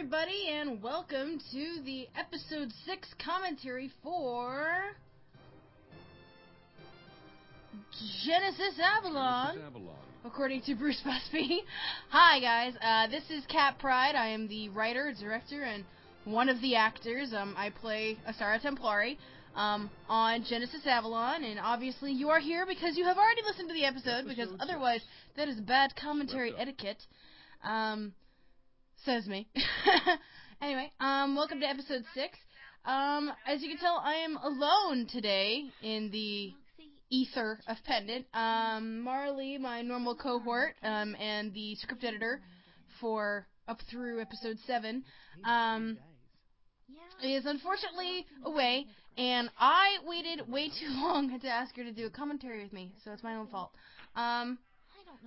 [0.00, 4.96] everybody, and welcome to the episode 6 commentary for
[8.24, 9.96] Genesis Avalon, Genesis Avalon.
[10.24, 11.60] according to Bruce Busby.
[12.08, 12.72] Hi, guys.
[12.80, 14.14] Uh, this is Cat Pryde.
[14.14, 15.84] I am the writer, director, and
[16.24, 17.34] one of the actors.
[17.36, 19.18] Um, I play Asara Templari
[19.54, 23.74] um, on Genesis Avalon, and obviously you are here because you have already listened to
[23.74, 25.02] the episode, because Episode otherwise
[25.36, 27.02] that is bad commentary etiquette.
[27.62, 28.14] Um,
[29.04, 29.48] says me.
[30.62, 32.36] anyway, um, welcome to episode six.
[32.84, 36.52] Um, as you can tell, I am alone today in the
[37.08, 38.26] ether of Pendant.
[38.34, 42.42] Um, Marley, my normal cohort, um, and the script editor
[43.00, 45.02] for up through episode seven,
[45.44, 45.96] um,
[47.22, 52.10] is unfortunately away, and I waited way too long to ask her to do a
[52.10, 53.70] commentary with me, so it's my own fault.
[54.14, 54.58] Um,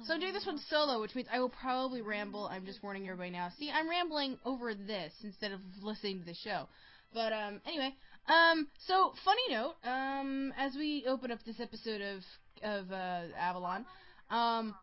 [0.05, 2.45] so I'm doing this one solo, which means I will probably ramble.
[2.45, 3.49] I'm just warning everybody now.
[3.57, 6.67] See, I'm rambling over this instead of listening to the show.
[7.13, 7.95] But um, anyway,
[8.27, 12.21] um, so funny note, um, as we open up this episode of
[12.63, 13.85] of uh, Avalon,
[14.29, 14.73] um,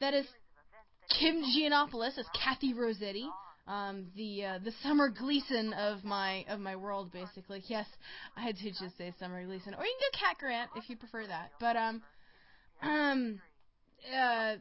[0.00, 0.26] that is
[1.18, 3.28] Kim Giannopoulos as Kathy Rossetti,
[3.66, 7.62] um, the uh, the Summer Gleason of my of my world, basically.
[7.66, 7.86] Yes,
[8.36, 11.26] I did just say Summer Gleason, or you can go Cat Grant if you prefer
[11.26, 11.50] that.
[11.60, 12.02] But um,
[12.82, 13.40] um,
[14.14, 14.56] uh,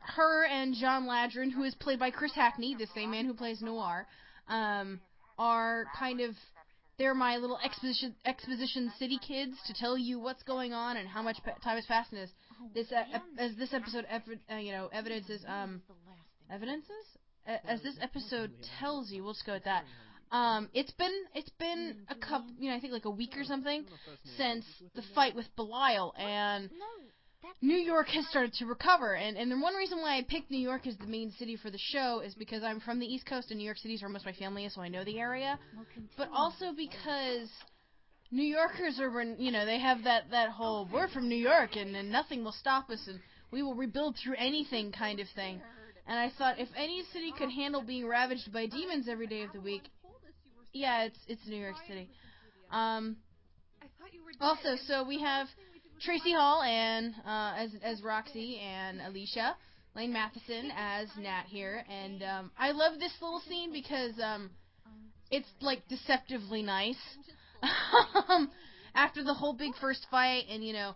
[0.00, 3.62] her and John Ladron, who is played by Chris Hackney, the same man who plays
[3.62, 4.06] Noir,
[4.48, 5.00] um,
[5.38, 6.34] are kind of
[6.98, 11.22] they're my little exposition exposition city kids to tell you what's going on and how
[11.22, 12.12] much time has passed.
[12.74, 15.82] This uh, as this episode ev- uh, you know evidences um
[16.50, 19.84] evidences as this episode tells you, we'll just go with that.
[20.32, 23.44] Um, it's been it's been a couple, you know, I think like a week or
[23.44, 23.84] something
[24.36, 26.70] since the fight with Belial, and
[27.60, 29.14] New York has started to recover.
[29.14, 31.70] And and the one reason why I picked New York as the main city for
[31.70, 34.08] the show is because I'm from the East Coast, and New York City is where
[34.08, 35.58] most of my family is, so I know the area.
[36.16, 37.48] But also because
[38.30, 41.76] New Yorkers are, when- you know, they have that that whole "we're from New York
[41.76, 45.60] and, and nothing will stop us and we will rebuild through anything" kind of thing.
[46.06, 49.52] And I thought if any city could handle being ravaged by demons every day of
[49.52, 49.84] the week,
[50.72, 52.10] yeah, it's it's New York City.
[52.70, 53.16] Um,
[54.40, 55.46] also, so we have
[56.00, 59.56] Tracy Hall and uh, as as Roxy and Alicia,
[59.94, 64.50] Lane Matheson as Nat here, and um, I love this little scene because um,
[65.30, 66.98] it's like deceptively nice.
[68.28, 68.50] um,
[68.94, 70.94] after the whole big first fight, and you know,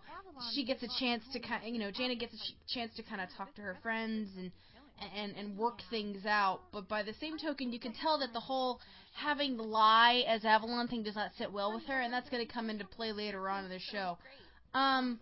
[0.53, 3.21] she gets a chance to kind, you know, Janet gets a ch- chance to kind
[3.21, 4.51] of talk to her friends and
[5.15, 6.61] and and work things out.
[6.71, 8.79] But by the same token, you can tell that the whole
[9.13, 12.45] having the lie as Avalon thing does not sit well with her, and that's going
[12.45, 14.17] to come into play later on in the show.
[14.73, 15.19] Um,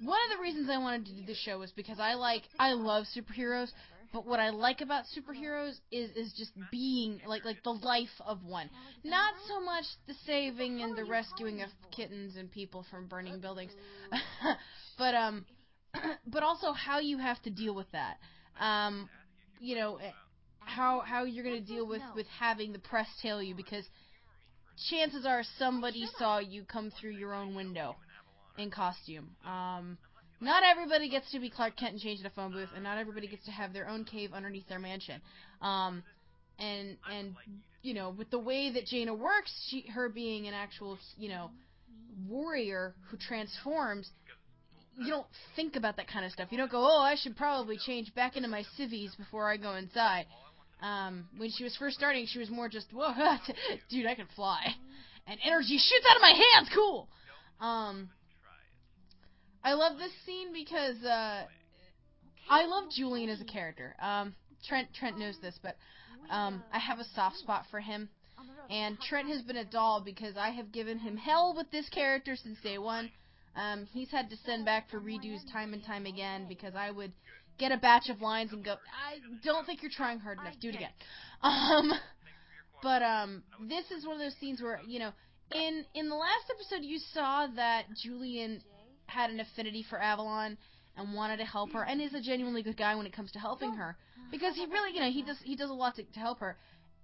[0.00, 2.72] one of the reasons I wanted to do this show is because I like I
[2.72, 3.70] love superheroes,
[4.12, 8.44] but what I like about superheroes is is just being like like the life of
[8.44, 8.68] one.
[9.04, 13.72] Not so much the saving and the rescuing of kittens and people from burning buildings,
[14.98, 15.46] but um,
[16.26, 18.18] but also how you have to deal with that.
[18.60, 19.08] Um,
[19.58, 20.10] you know, eh,
[20.64, 23.84] how how you're gonna deal with with having the press tail you because
[24.90, 27.96] chances are somebody saw you come through your own window
[28.58, 29.30] in costume.
[29.44, 29.98] Um,
[30.40, 32.98] not everybody gets to be Clark Kent and change in a phone booth, and not
[32.98, 35.20] everybody gets to have their own cave underneath their mansion.
[35.62, 36.02] Um,
[36.58, 37.34] and and
[37.82, 41.50] you know, with the way that Jaina works, she her being an actual you know
[42.28, 44.10] warrior who transforms.
[44.98, 46.48] You don't think about that kind of stuff.
[46.50, 49.74] You don't go, oh, I should probably change back into my civvies before I go
[49.74, 50.24] inside.
[50.80, 53.12] Um, when she was first starting, she was more just, whoa,
[53.90, 54.64] dude, I can fly,
[55.26, 57.08] and energy shoots out of my hands, cool.
[57.60, 58.08] Um,
[59.66, 61.42] I love this scene because uh,
[62.48, 63.96] I love Julian as a character.
[64.00, 64.32] Um,
[64.64, 65.76] Trent Trent knows this, but
[66.30, 68.08] um, I have a soft spot for him.
[68.70, 72.36] And Trent has been a doll because I have given him hell with this character
[72.36, 73.10] since day one.
[73.56, 77.10] Um, he's had to send back for redos time and time again because I would
[77.58, 80.54] get a batch of lines and go, I don't think you're trying hard enough.
[80.60, 80.90] Do it again.
[81.42, 81.92] Um,
[82.82, 85.10] but um, this is one of those scenes where you know,
[85.52, 88.62] in in the last episode, you saw that Julian
[89.06, 90.56] had an affinity for Avalon
[90.96, 93.38] and wanted to help her, and is a genuinely good guy when it comes to
[93.38, 93.96] helping her
[94.30, 96.56] because he really, you know, he does he does a lot to, to help her.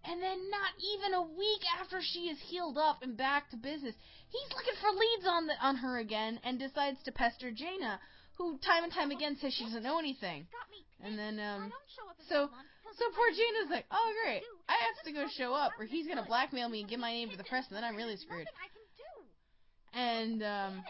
[0.04, 3.94] And then not even a week after she is healed up and back to business,
[4.30, 8.00] he's looking for leads on the on her again and decides to pester Jaina,
[8.36, 10.46] who time and time again says she doesn't know anything.
[11.04, 11.72] And then um
[12.28, 12.48] so
[12.98, 16.26] so poor Jaina's like, oh great, I have to go show up, or he's gonna
[16.26, 18.46] blackmail me and give my name to the press, and then I'm really screwed.
[19.94, 20.84] And um,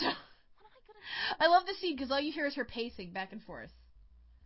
[0.00, 0.16] fighting
[1.38, 3.70] so I love the scene because all you hear is her pacing back and forth.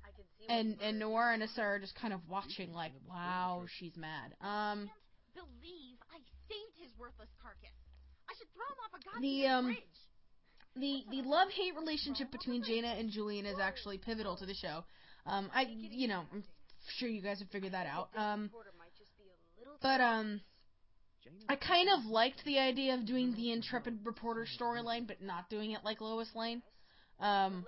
[0.05, 3.65] I can see and and Noir and Asar are just kind of watching, like, wow,
[3.79, 4.35] she's mad.
[4.41, 4.91] Um,
[5.35, 7.71] Can't believe I saved his worthless carcass.
[8.29, 9.99] I should throw him off a goddamn The, um, bridge.
[10.77, 14.85] the the love hate relationship between Jaina and Julian is actually pivotal to the show.
[15.27, 16.45] Um, I you know I'm
[16.99, 18.11] sure you guys have figured that out.
[18.17, 18.51] Um,
[19.83, 20.41] but um,
[21.49, 25.73] I kind of liked the idea of doing the intrepid reporter storyline, but not doing
[25.73, 26.63] it like Lois Lane.
[27.21, 27.65] Um,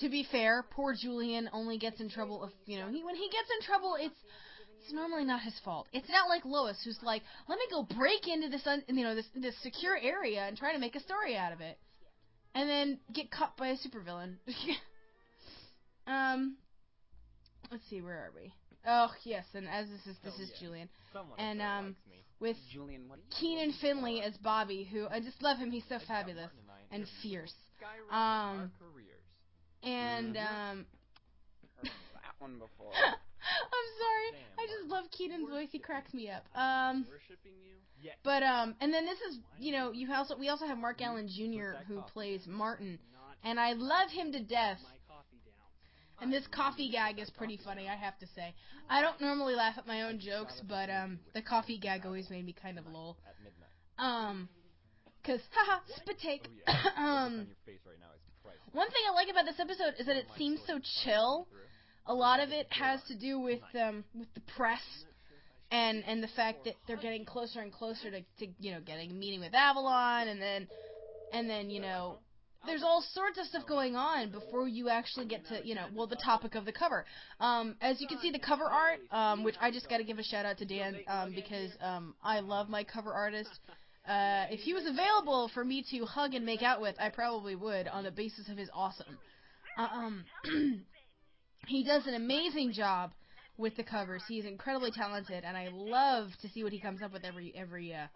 [0.00, 3.28] to be fair, poor Julian only gets in trouble if you know he when he
[3.28, 4.16] gets in trouble, it's
[4.82, 5.88] it's normally not his fault.
[5.92, 9.14] It's not like Lois who's like, let me go break into this un, you know
[9.14, 11.78] this this secure area and try to make a story out of it,
[12.54, 14.36] and then get caught by a supervillain.
[16.06, 16.56] um,
[17.70, 18.52] let's see, where are we?
[18.86, 20.60] Oh yes, and as this is this Oh, is yeah.
[20.66, 22.22] Julian Someone And, um, me.
[22.40, 23.02] with Julian.
[23.40, 25.70] Keenan Finley as Bobby, who I just love him.
[25.70, 26.50] He's so Edgar fabulous
[26.90, 27.54] and fierce.
[28.10, 29.22] Um, careers.
[29.82, 30.46] And Mhm.
[30.70, 30.86] um,
[31.76, 31.90] Heard
[32.22, 32.92] that one before.
[33.46, 35.68] I'm sorry, Damn, I just love Keenan's voice.
[35.70, 36.44] He cracks me up.
[36.56, 37.76] Um, Worshipping you?
[38.02, 38.16] Yes.
[38.24, 41.28] but um, and then this is you know you also we also have Mark Allen
[41.28, 41.78] Jr.
[41.86, 42.46] who plays.
[42.46, 42.98] Martin,
[43.44, 44.78] and I love him to death.
[46.20, 46.32] My coffee down.
[46.32, 48.54] And this coffee gag is pretty funny, I have to say.
[48.88, 52.44] I don't normally laugh at my own jokes, but um, the coffee gag always made
[52.44, 53.16] me kind of lol.
[53.26, 53.70] At midnight.
[53.98, 54.48] Um,
[55.24, 56.48] cause haha, spit take.
[56.48, 56.82] Oh yeah.
[56.82, 58.74] The look um, on your face right now is priceless.
[58.74, 61.48] one thing I like about this episode is that it seems so chill.
[62.08, 64.82] A lot of it has to do with um with the press
[65.70, 69.10] and and the fact that they're getting closer and closer to, to you know getting
[69.10, 70.68] a meeting with Avalon and then
[71.32, 72.18] and then you know
[72.66, 76.06] there's all sorts of stuff going on before you actually get to you know well
[76.06, 77.04] the topic of the cover.
[77.40, 80.18] Um as you can see the cover art um which I just got to give
[80.18, 83.60] a shout out to Dan um because um I love my cover artist.
[84.08, 87.54] Uh if he was available for me to hug and make out with I probably
[87.54, 89.18] would on the basis of his awesome.
[89.78, 90.24] Uh, um
[91.66, 93.12] he does an amazing job
[93.58, 94.22] with the covers.
[94.28, 97.94] He's incredibly talented, and I love to see what he comes up with every every
[97.94, 98.06] uh,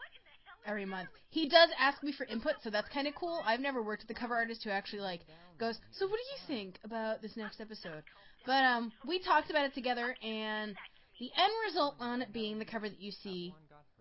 [0.67, 1.09] every month.
[1.31, 3.43] He does ask me for input, so that's kind of cool.
[3.45, 5.21] I've never worked with a cover artist who actually like
[5.59, 8.03] goes, "So what do you think about this next episode?"
[8.47, 10.75] But um, we talked about it together, and
[11.19, 13.55] the end result on it being the cover that you see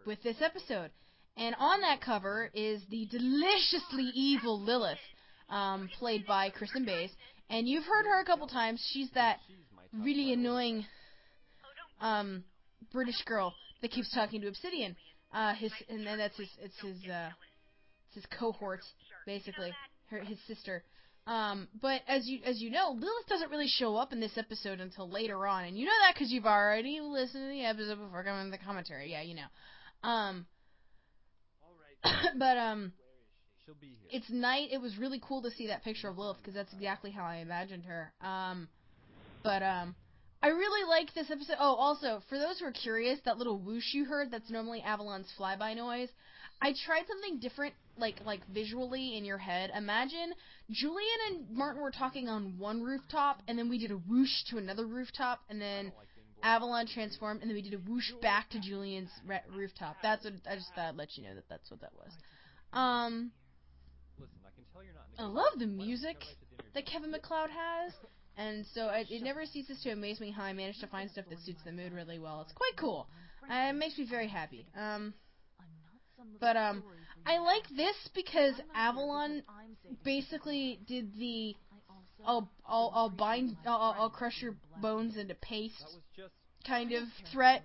[0.06, 0.92] with this episode.
[1.38, 4.98] And on that cover is the deliciously evil Lilith,
[5.50, 7.12] um, played by Kristen Bays.
[7.50, 8.86] And you've heard her a couple times.
[8.94, 9.40] She's that
[9.94, 10.86] really annoying
[12.02, 12.44] um
[12.94, 14.96] British girl that keeps talking to Obsidian.
[15.34, 17.30] Uh his and then that's his it's his uh
[18.08, 18.82] it's his cohort
[19.26, 19.74] basically,
[20.10, 20.84] her his sister.
[21.28, 24.80] Um but as you as you know, Lilith doesn't really show up in this episode
[24.80, 28.24] until later on and you know that cuz you've already listened to the episode before
[28.24, 29.12] coming to the commentary.
[29.12, 30.10] Yeah, you know.
[30.10, 30.46] Um
[32.38, 32.94] but um
[33.66, 34.10] She'll be here.
[34.12, 34.70] it's night.
[34.72, 37.38] It was really cool to see that picture of Lilith because that's exactly how I
[37.38, 38.12] imagined her.
[38.22, 38.68] Um,
[39.44, 39.96] but um,
[40.42, 41.58] I really like this episode.
[41.60, 45.32] Oh, also for those who are curious, that little whoosh you heard that's normally Avalon's
[45.38, 46.10] flyby noise.
[46.62, 49.72] I tried something different, like like visually in your head.
[49.76, 50.34] Imagine
[50.72, 54.58] Julian and Martin were talking on one rooftop, and then we did a whoosh to
[54.58, 55.92] another rooftop, and then.
[56.42, 59.98] Avalon transformed, and then we did a whoosh back to Julian's re- rooftop.
[60.02, 62.14] That's what I just thought I'd let you know that that's what that was.
[62.72, 63.32] Um.
[64.18, 65.04] I can tell you're not.
[65.12, 66.86] in a I good love the Why don't you music come right to dinner that?
[66.86, 67.92] Kevin MacLeod has,
[68.40, 71.26] and so I, it never ceases to amaze me how I managed to find stuff
[71.30, 72.42] that suits the mood really well.
[72.42, 73.08] It's quite cool.
[73.52, 74.66] Uh, it makes me very happy.
[74.78, 75.14] Um,
[76.40, 76.84] but um,
[77.26, 79.44] I like this because Avalon
[80.04, 81.56] basically did the
[82.26, 86.34] I'll I'll, I'll bind I'll, I'll- I'll crush your bones into paste That was just.
[86.68, 87.64] kind of threat,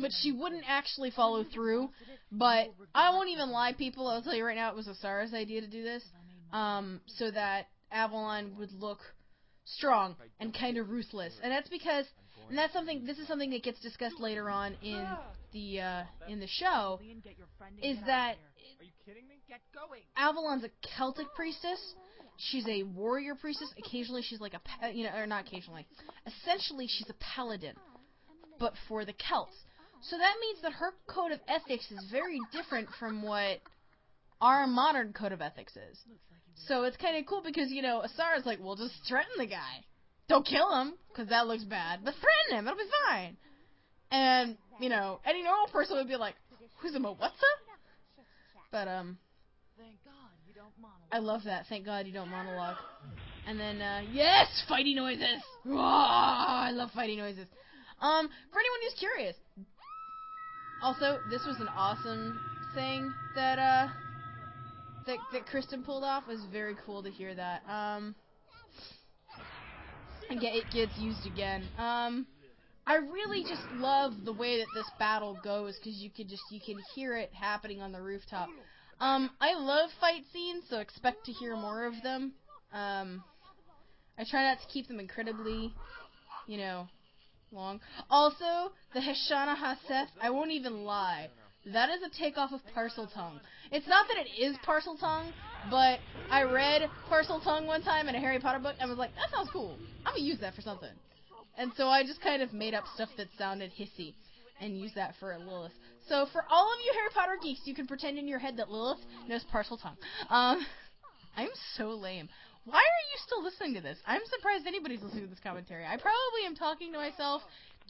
[0.00, 1.90] but she wouldn't actually follow through.
[2.32, 4.06] But I won't even lie, people.
[4.06, 6.04] I'll tell you right now, it was Asara's idea to do this,
[6.52, 8.98] um, so that Avalon would look
[9.64, 12.06] strong and kind of ruthless, and that's because,
[12.48, 13.04] and that's something.
[13.04, 15.06] This is something that gets discussed later on in
[15.52, 17.00] the uh, in the show.
[17.82, 18.36] Is that.
[20.16, 21.94] Avalon's a Celtic priestess?
[22.36, 23.68] She's a warrior priestess.
[23.78, 25.86] Occasionally, she's like a you know, or not occasionally.
[26.26, 27.74] Essentially, she's a paladin,
[28.58, 29.56] but for the Celts.
[30.02, 33.60] So that means that her code of ethics is very different from what
[34.40, 35.98] our modern code of ethics is.
[36.66, 39.84] So it's kind of cool because you know Asara's like, well, just threaten the guy.
[40.28, 42.68] Don't kill him because that looks bad, but threaten him.
[42.68, 43.36] It'll be fine.
[44.10, 46.34] And you know, any normal person would be like,
[46.80, 47.50] who's a Mawatsa?
[48.70, 49.18] But um,
[49.76, 51.08] Thank God you don't monologue.
[51.12, 51.66] I love that.
[51.68, 52.76] Thank God you don't monologue.
[53.46, 55.42] And then, uh, yes, fighting noises.
[55.64, 57.46] Whoa, I love fighting noises.
[58.00, 59.36] Um, for anyone who's curious,
[60.82, 62.38] also this was an awesome
[62.74, 63.88] thing that uh
[65.10, 66.26] that that Kristen pulled off.
[66.26, 67.62] Was very cool to hear that.
[67.68, 68.14] Um,
[70.28, 71.64] and get it gets used again.
[71.78, 72.26] Um,
[72.86, 76.60] I really just love the way that this battle goes because you can just you
[76.64, 78.48] can hear it happening on the rooftop.
[79.00, 82.32] Um, I love fight scenes, so expect to hear more of them.
[82.72, 83.24] Um,
[84.18, 85.72] I try not to keep them incredibly,
[86.46, 86.86] you know,
[87.50, 87.80] long.
[88.10, 91.30] Also, the Heshana Haseth, I won't even lie.
[91.66, 93.38] That is a takeoff of Parseltongue.
[93.70, 95.30] It's not that it is Parseltongue,
[95.70, 96.00] but
[96.30, 99.30] I read Parseltongue one time in a Harry Potter book and I was like, that
[99.30, 99.76] sounds cool.
[100.06, 100.88] I'm gonna use that for something.
[101.58, 104.14] And so I just kind of made up stuff that sounded hissy
[104.60, 105.72] and used that for Lilith.
[106.08, 108.70] So for all of you Harry Potter geeks, you can pretend in your head that
[108.70, 109.96] Lilith knows Parseltongue.
[110.30, 110.64] Um,
[111.36, 112.28] I'm so lame.
[112.64, 113.98] Why are you still listening to this?
[114.06, 115.84] I'm surprised anybody's listening to this commentary.
[115.84, 117.42] I probably am talking to myself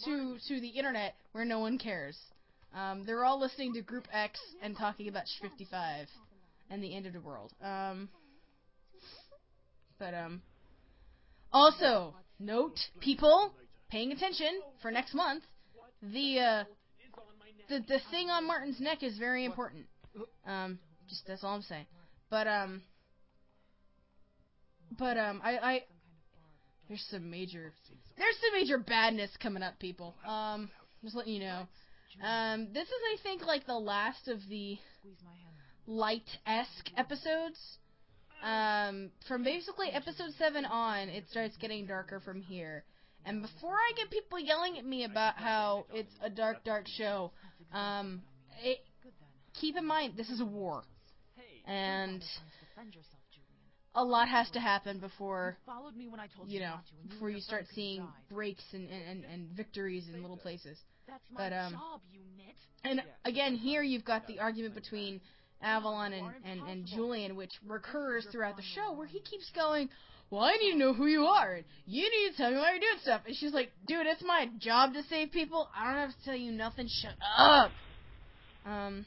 [0.05, 2.17] to to the internet where no one cares.
[2.75, 6.07] Um, they're all listening to Group X and talking about Sh 55
[6.71, 7.53] and the end of the world.
[7.63, 8.09] Um,
[9.99, 10.43] but um,
[11.53, 13.53] also note people
[13.91, 15.43] paying attention for next month.
[16.03, 16.65] The uh,
[17.69, 19.87] the the thing on Martin's neck is very important.
[20.47, 21.87] Um, just that's all I'm saying.
[22.31, 22.83] But um,
[24.99, 25.83] but um, I I
[26.89, 27.73] there's some major
[28.17, 30.15] there's some major badness coming up, people.
[30.27, 30.71] Um,
[31.03, 31.67] just letting you know.
[32.23, 34.79] Um, this is I think like the last of the
[35.87, 37.79] light esque episodes.
[38.43, 42.85] Um, from basically episode seven on, it starts getting darker from here.
[43.27, 47.33] And before I get people yelling at me about how it's a dark, dark show,
[47.73, 48.23] um,
[48.63, 48.79] it,
[49.61, 50.83] keep in mind this is a war,
[51.67, 52.23] and
[53.95, 56.93] a lot has to happen before followed me when I told you know not to,
[57.03, 60.79] and before you start seeing breaks and, and, and, and victories in little places.
[61.11, 62.55] That's my but, um, job, you nit.
[62.85, 65.21] And again, here you've got the argument between
[65.63, 69.89] Avalon and, and, and Julian, which recurs throughout the show, where he keeps going,
[70.31, 72.71] Well, I need to know who you are, and you need to tell me why
[72.71, 73.23] you're doing stuff.
[73.27, 75.69] And she's like, Dude, it's my job to save people.
[75.77, 76.89] I don't have to tell you nothing.
[76.89, 77.71] Shut up.
[78.65, 79.05] Um,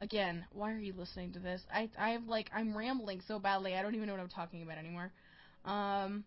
[0.00, 1.62] again, why are you listening to this?
[1.72, 4.78] I, I like, I'm rambling so badly, I don't even know what I'm talking about
[4.78, 5.12] anymore.
[5.64, 6.24] Um,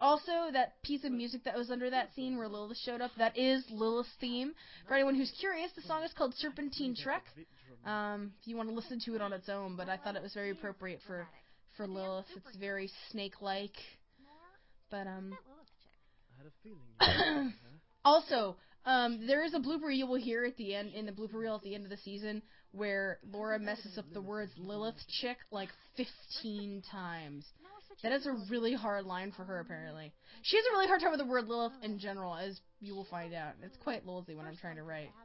[0.00, 3.36] also, that piece of music that was under that scene where Lilith showed up, that
[3.38, 4.52] is Lilith's theme.
[4.88, 7.24] For anyone who's curious, the song is called Serpentine Trek.
[7.90, 10.22] Um, if you want to listen to it on its own, but I thought it
[10.22, 11.26] was very appropriate for
[11.76, 12.26] for Lilith.
[12.36, 13.72] It's very snake-like.
[14.90, 17.54] But um, That Lilith chick.
[18.04, 21.34] also, um, there is a blooper you will hear at the end in the blooper
[21.34, 25.38] reel at the end of the season where Laura messes up the words Lilith chick
[25.50, 27.44] like 15 times.
[28.02, 30.12] Now we're switching That is a really hard line for her, apparently.
[30.42, 33.06] She has a really hard time with the word Lilith in general, as you will
[33.10, 33.54] find out.
[33.62, 35.10] It's quite Lilithy when I'm trying to write.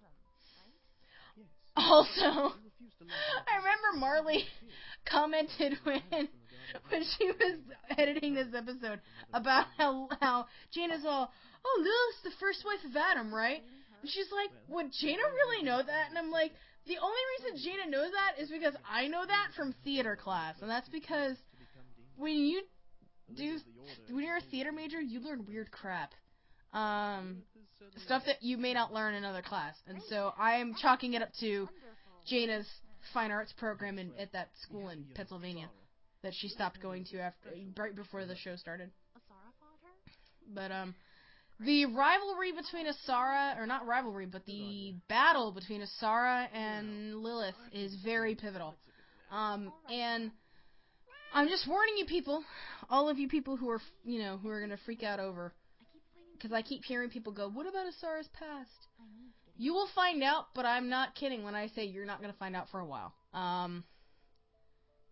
[1.75, 4.43] Also, I remember Marley
[5.09, 6.01] commented when
[6.89, 7.59] when she was
[7.97, 8.99] editing this episode
[9.33, 11.31] about how how Jaina's all,
[11.63, 13.61] oh Lilith's the first wife of Adam, right?
[14.01, 16.09] And she's like, would Jaina really know that?
[16.09, 16.51] And I'm like,
[16.87, 20.69] the only reason Jaina knows that is because I know that from theater class, and
[20.69, 21.37] that's because
[22.19, 22.61] when you
[23.35, 23.57] do
[24.09, 26.11] when you're a theater major, you learn weird crap.
[26.73, 27.37] Um,
[28.05, 31.29] stuff that you may not learn in other class, and so I'm chalking it up
[31.39, 31.67] to
[32.31, 32.67] Jaina's
[33.13, 35.69] fine arts program in, at that school in Pennsylvania
[36.21, 38.91] that she stopped going to after right before the show started.
[40.53, 40.93] But um,
[41.59, 47.95] the rivalry between Asara, or not rivalry, but the battle between Asara and Lilith is
[48.03, 48.75] very pivotal.
[49.31, 50.31] Um, and
[51.33, 52.43] I'm just warning you people,
[52.89, 55.53] all of you people who are, you know, who are gonna freak out over,
[56.33, 59.73] because I keep hearing people go, "What about Asara's past?" I need to get You
[59.73, 62.55] will find out, but I'm not kidding when I say you're not going to find
[62.55, 63.13] out for a while.
[63.33, 63.83] Um,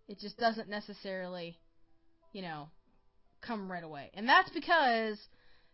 [0.08, 1.58] it just doesn't necessarily,
[2.32, 2.70] you know,
[3.42, 4.10] come right away.
[4.14, 5.20] And that's because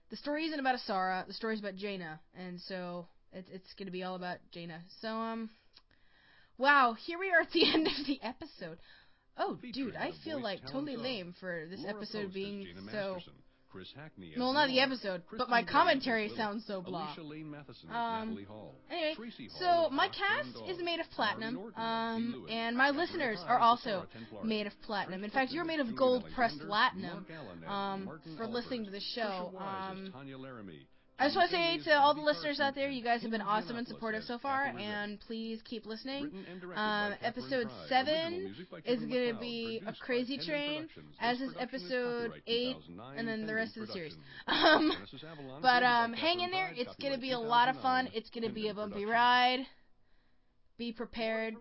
[0.09, 3.91] the story isn't about Asara, the story's about Jaina, and so it, it's going to
[3.91, 4.81] be all about Jaina.
[5.01, 5.49] So, um,
[6.57, 8.79] wow, here we are at the end of the episode.
[9.37, 13.17] Oh, dude, I feel like totally lame for this episode being so.
[13.71, 17.07] Chris Hackney Well, not the episode, Kristen but my commentary Lilith, sounds so blah.
[17.07, 18.37] Alicia Lane Matheson Um.
[18.91, 19.15] Anyway,
[19.59, 24.05] so my cast is made of platinum, um, and my listeners are also
[24.43, 25.23] made of platinum.
[25.23, 28.91] In fact, you're made of gold pressed platinum Mark Allen as um, for listening to
[28.91, 29.51] the show.
[29.51, 30.13] Trisha Wise as Um,
[31.23, 33.39] I just want to say to all the listeners out there, you guys have been
[33.39, 36.25] awesome and supportive so far, and please keep listening.
[36.25, 40.37] Written and directed Um, episode seven Original music by is going to be a crazy
[40.37, 40.89] train,
[41.21, 42.75] as is episode eight,
[43.15, 44.17] and then the rest of the series.
[44.47, 44.91] Um,
[45.61, 46.73] But um, hang in there.
[46.75, 48.09] It's gonna be a lot of fun.
[48.13, 49.59] It's gonna be a bumpy ride.
[50.77, 51.55] Be prepared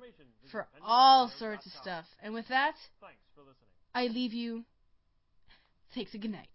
[0.51, 2.05] for all sorts of stuff.
[2.21, 3.69] And with that, Thanks for listening.
[3.95, 4.65] I leave you
[5.95, 6.49] takes a good night.